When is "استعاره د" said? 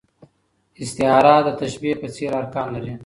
0.81-1.47